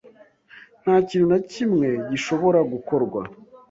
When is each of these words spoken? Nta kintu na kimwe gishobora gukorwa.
Nta 0.83 0.95
kintu 1.07 1.25
na 1.31 1.39
kimwe 1.51 1.87
gishobora 2.09 2.59
gukorwa. 2.71 3.19